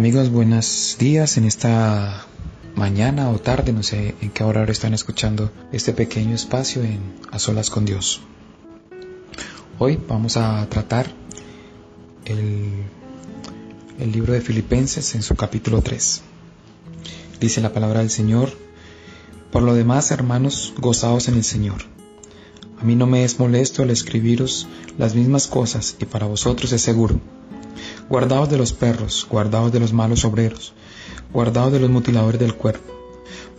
[0.00, 2.24] Amigos, buenos días en esta
[2.74, 7.38] mañana o tarde, no sé en qué hora están escuchando este pequeño espacio en A
[7.38, 8.22] Solas con Dios.
[9.78, 11.12] Hoy vamos a tratar
[12.24, 12.86] el,
[14.10, 16.22] libro de Filipenses en su capítulo 3.
[17.38, 18.48] Dice la palabra del Señor,
[19.52, 21.82] por lo demás, hermanos, gozaos en el Señor.
[22.80, 26.80] A mí no me es molesto el escribiros las mismas cosas y para vosotros es
[26.80, 27.20] seguro
[28.10, 30.72] Guardaos de los perros, guardaos de los malos obreros,
[31.32, 32.92] guardaos de los mutiladores del cuerpo,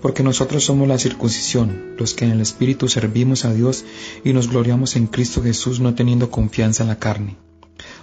[0.02, 3.86] porque nosotros somos la circuncisión, los que en el Espíritu servimos a Dios
[4.26, 7.38] y nos gloriamos en Cristo Jesús no teniendo confianza en la carne.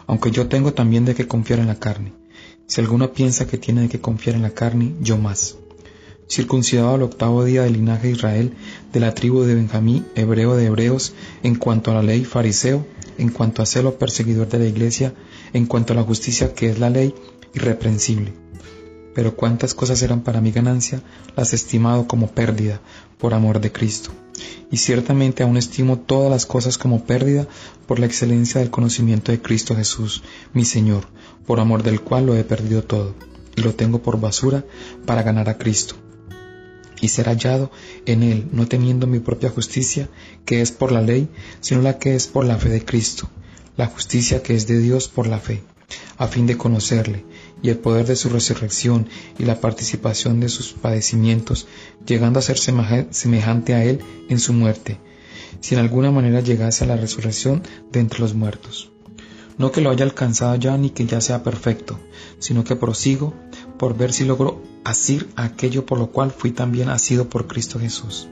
[0.07, 2.15] Aunque yo tengo también de que confiar en la carne.
[2.67, 5.57] Si alguno piensa que tiene de que confiar en la carne, yo más.
[6.31, 8.55] Circuncidado al octavo día del linaje de Israel,
[8.91, 12.87] de la tribu de Benjamín, hebreo de hebreos, en cuanto a la ley, fariseo,
[13.19, 15.13] en cuanto a celo perseguidor de la iglesia,
[15.53, 17.15] en cuanto a la justicia que es la ley,
[17.55, 18.33] irreprensible.
[19.15, 21.03] Pero cuántas cosas eran para mi ganancia,
[21.37, 22.81] las he estimado como pérdida,
[23.19, 24.11] por amor de Cristo.
[24.71, 27.49] Y ciertamente aún estimo todas las cosas como pérdida
[27.87, 30.23] por la excelencia del conocimiento de Cristo Jesús,
[30.53, 31.09] mi Señor,
[31.47, 33.15] por amor del cual lo he perdido todo,
[33.57, 34.65] y lo tengo por basura
[35.05, 35.97] para ganar a Cristo
[37.01, 37.71] y ser hallado
[38.07, 40.09] en él, no teniendo mi propia justicia,
[40.45, 41.29] que es por la ley,
[41.61, 43.29] sino la que es por la fe de Cristo,
[43.77, 45.63] la justicia que es de Dios por la fe,
[46.17, 47.25] a fin de conocerle,
[47.63, 51.67] y el poder de su resurrección y la participación de sus padecimientos,
[52.07, 54.99] llegando a ser semejante a él en su muerte,
[55.61, 58.91] si en alguna manera llegase a la resurrección de entre los muertos.
[59.57, 61.99] No que lo haya alcanzado ya ni que ya sea perfecto,
[62.39, 63.35] sino que prosigo
[63.79, 68.29] por ver si logro asir aquello por lo cual fui también asido por Cristo Jesús.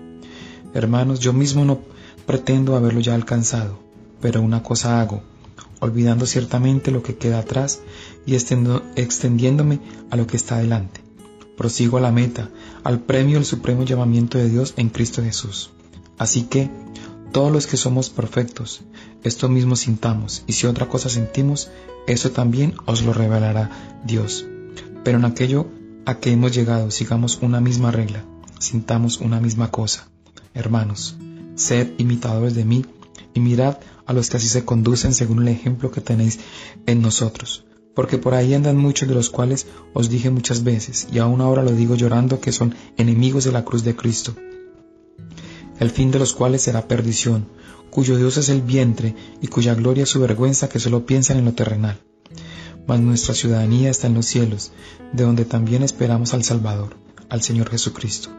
[0.75, 1.81] Hermanos, yo mismo no
[2.27, 3.79] pretendo haberlo ya alcanzado,
[4.21, 5.23] pero una cosa hago,
[5.81, 7.81] olvidando ciertamente lo que queda atrás
[8.27, 9.81] y extendiéndome
[10.11, 11.01] a lo que está adelante.
[11.57, 12.51] Prosigo a la meta,
[12.85, 15.71] al premio del supremo llamamiento de Dios en Cristo Jesús.
[16.19, 16.71] Así que,
[17.33, 18.83] todos los que somos perfectos,
[19.23, 21.71] esto mismo sintamos, y si otra cosa sentimos,
[22.06, 23.71] eso también os lo revelará
[24.05, 24.47] Dios.
[25.06, 25.69] Pero en aquello
[26.05, 28.25] a que hemos llegado sigamos una misma regla,
[28.59, 30.09] sintamos una misma cosa.
[30.53, 31.17] Hermanos,
[31.55, 32.84] sed imitadores de mí
[33.33, 36.41] y mirad a los que así se conducen según el ejemplo que tenéis
[36.87, 37.67] en nosotros.
[37.94, 41.62] Porque por ahí andan muchos de los cuales os dije muchas veces, y aún ahora
[41.62, 44.34] lo digo llorando, que son enemigos de la cruz de Cristo,
[45.78, 47.47] el fin de los cuales será perdición,
[47.91, 51.44] cuyo Dios es el vientre y cuya gloria es su vergüenza que solo piensan en
[51.44, 52.00] lo terrenal
[52.87, 54.73] mas nuestra ciudadanía está en los cielos,
[55.13, 56.97] de donde también esperamos al Salvador,
[57.29, 58.31] al Señor Jesucristo,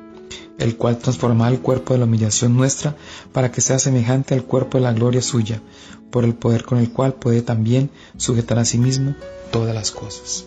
[0.58, 2.96] el cual transformará el cuerpo de la humillación nuestra
[3.34, 5.62] para que sea semejante al cuerpo de la gloria suya,
[6.12, 9.16] por el poder con el cual puede también sujetar a sí mismo
[9.52, 10.46] todas las cosas.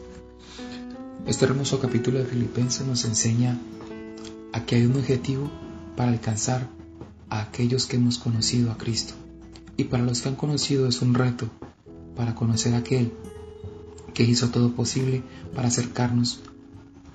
[1.27, 3.59] Este hermoso capítulo de Filipenses nos enseña
[4.53, 5.50] a que hay un objetivo
[5.97, 6.67] para alcanzar
[7.28, 9.15] a aquellos que hemos conocido a Cristo.
[9.77, 11.49] Y para los que han conocido es un reto
[12.17, 13.12] para conocer a aquel
[14.12, 15.22] que hizo todo posible
[15.54, 16.41] para acercarnos,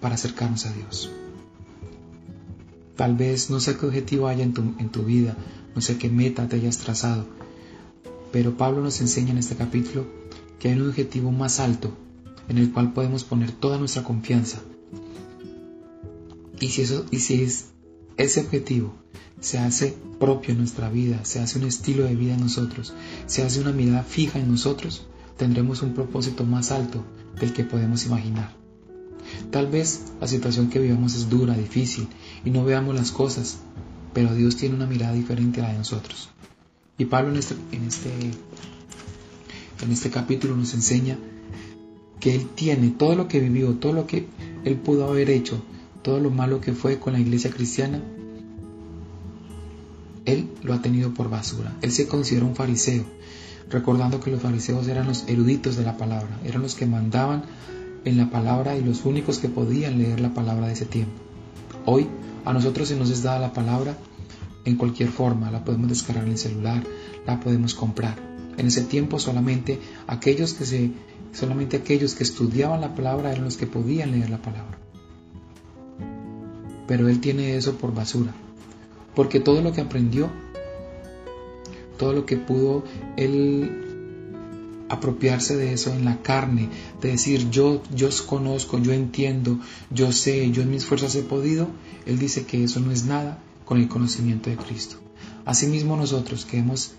[0.01, 1.11] para acercarnos a Dios.
[2.95, 5.35] Tal vez no sé qué objetivo haya en tu, en tu vida,
[5.75, 7.25] no sé qué meta te hayas trazado,
[8.31, 10.05] pero Pablo nos enseña en este capítulo
[10.59, 11.91] que hay un objetivo más alto
[12.47, 14.59] en el cual podemos poner toda nuestra confianza.
[16.59, 17.65] Y si, eso, y si es,
[18.17, 18.93] ese objetivo
[19.41, 22.93] se hace propio en nuestra vida, se hace un estilo de vida en nosotros,
[23.25, 25.05] se hace una mirada fija en nosotros,
[25.37, 27.03] tendremos un propósito más alto
[27.39, 28.51] del que podemos imaginar.
[29.51, 32.07] Tal vez la situación que vivamos es dura, difícil
[32.43, 33.57] y no veamos las cosas,
[34.13, 36.29] pero Dios tiene una mirada diferente a la de nosotros.
[36.97, 38.09] Y Pablo en este, en este,
[39.83, 41.17] en este capítulo nos enseña
[42.19, 44.27] que Él tiene todo lo que vivió, todo lo que
[44.63, 45.61] Él pudo haber hecho,
[46.01, 48.01] todo lo malo que fue con la iglesia cristiana,
[50.23, 51.75] Él lo ha tenido por basura.
[51.81, 53.03] Él se considera un fariseo,
[53.69, 57.43] recordando que los fariseos eran los eruditos de la palabra, eran los que mandaban
[58.05, 61.19] en la palabra y los únicos que podían leer la palabra de ese tiempo.
[61.85, 62.07] Hoy
[62.45, 63.97] a nosotros se nos es dada la palabra
[64.65, 66.83] en cualquier forma, la podemos descargar en el celular,
[67.25, 68.15] la podemos comprar.
[68.57, 70.91] En ese tiempo solamente aquellos que se
[71.33, 74.77] solamente aquellos que estudiaban la palabra eran los que podían leer la palabra.
[76.87, 78.33] Pero él tiene eso por basura,
[79.15, 80.29] porque todo lo que aprendió
[81.97, 82.83] todo lo que pudo
[83.17, 83.85] él
[84.89, 86.69] apropiarse de eso en la carne,
[87.01, 89.59] de decir yo, yo conozco, yo entiendo,
[89.89, 91.67] yo sé, yo en mis fuerzas he podido,
[92.05, 94.97] él dice que eso no es nada con el conocimiento de Cristo.
[95.45, 96.95] Asimismo nosotros que hemos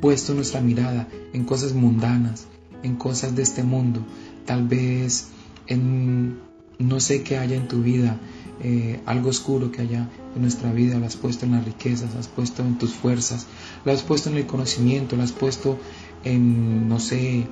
[0.00, 2.46] puesto nuestra mirada en cosas mundanas,
[2.82, 4.04] en cosas de este mundo,
[4.46, 5.28] tal vez
[5.66, 6.47] en
[6.78, 8.18] no sé qué haya en tu vida,
[8.60, 12.20] eh, algo oscuro que haya en nuestra vida, lo has puesto en las riquezas, lo
[12.20, 13.46] has puesto en tus fuerzas,
[13.84, 15.78] lo has puesto en el conocimiento, lo has puesto
[16.24, 17.46] en, no sé,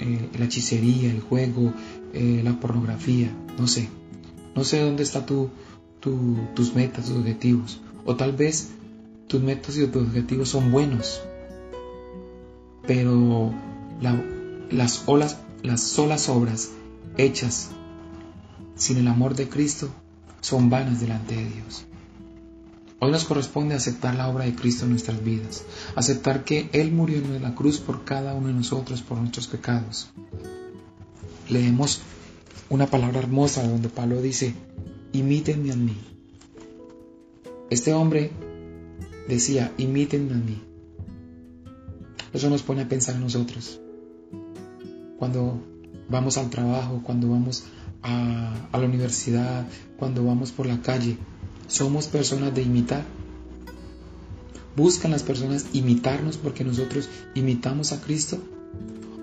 [0.00, 1.72] eh, la hechicería, el juego,
[2.12, 3.88] eh, la pornografía, no sé.
[4.54, 5.50] No sé dónde están tu,
[6.00, 7.80] tus metas, tus objetivos.
[8.04, 8.70] O tal vez
[9.26, 11.20] tus metas y tus objetivos son buenos,
[12.86, 13.52] pero
[14.70, 16.70] las, olas, las solas obras
[17.16, 17.70] hechas
[18.76, 19.88] sin el amor de Cristo
[20.40, 21.86] son vanas delante de Dios.
[22.98, 25.64] Hoy nos corresponde aceptar la obra de Cristo en nuestras vidas,
[25.96, 30.08] aceptar que Él murió en la cruz por cada uno de nosotros, por nuestros pecados.
[31.48, 32.00] Leemos
[32.70, 34.54] una palabra hermosa donde Pablo dice,
[35.12, 35.96] imítenme a mí.
[37.68, 38.30] Este hombre
[39.28, 40.62] decía, imítenme a mí.
[42.32, 43.80] Eso nos pone a pensar en nosotros.
[45.18, 45.60] Cuando
[46.08, 47.64] vamos al trabajo, cuando vamos
[48.02, 49.66] a, la universidad,
[49.96, 51.16] cuando vamos por la calle,
[51.66, 53.04] somos personas de imitar.
[54.76, 58.38] ¿Buscan las personas imitarnos porque nosotros imitamos a Cristo?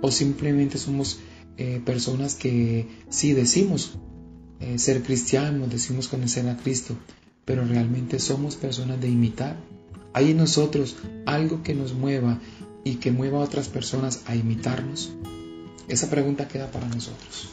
[0.02, 1.20] ¿O simplemente somos
[1.58, 3.94] eh, personas que sí decimos
[4.60, 6.96] eh, ser cristianos, decimos conocer a Cristo,
[7.46, 9.58] pero realmente somos personas de imitar?
[10.14, 12.40] ¿Hay en nosotros algo que nos mueva
[12.84, 15.12] y que mueva a otras personas a imitarnos?
[15.88, 17.50] Esa pregunta queda para nosotros.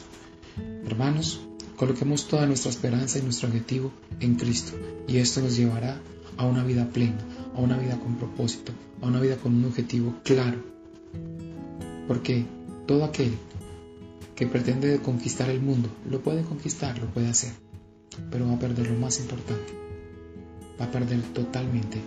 [0.85, 1.41] Hermanos,
[1.75, 4.73] coloquemos toda nuestra esperanza y nuestro objetivo en Cristo
[5.07, 6.01] y esto nos llevará
[6.37, 7.17] a una vida plena,
[7.55, 8.71] a una vida con propósito,
[9.01, 10.59] a una vida con un objetivo claro.
[12.07, 12.45] Porque
[12.87, 13.33] todo aquel
[14.35, 17.51] que pretende conquistar el mundo lo puede conquistar, lo puede hacer,
[18.29, 19.73] pero va a perder lo más importante,
[20.79, 22.01] va a perder totalmente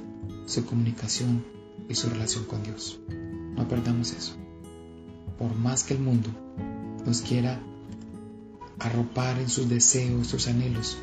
[0.46, 1.44] su comunicación
[1.88, 3.00] y su relación con Dios.
[3.56, 4.34] No perdamos eso.
[5.38, 6.28] Por más que el mundo
[7.06, 7.60] nos quiera
[8.78, 10.98] arropar en sus deseos, sus anhelos.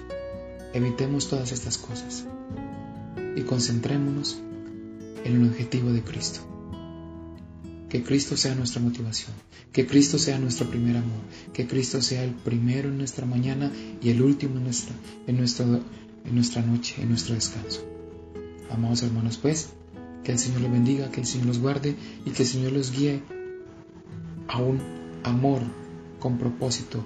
[0.73, 2.25] Evitemos todas estas cosas
[3.35, 4.39] y concentrémonos
[5.23, 6.39] en el objetivo de Cristo.
[7.89, 9.33] Que Cristo sea nuestra motivación,
[9.73, 11.19] que Cristo sea nuestro primer amor,
[11.53, 13.69] que Cristo sea el primero en nuestra mañana
[14.01, 14.95] y el último en nuestra,
[15.27, 17.85] en nuestra noche, en nuestro descanso.
[18.69, 19.69] Amados hermanos, pues,
[20.23, 21.95] que el Señor los bendiga, que el Señor los guarde
[22.25, 23.23] y que el Señor los guíe
[24.47, 24.79] a un
[25.23, 25.61] amor
[26.19, 27.05] con propósito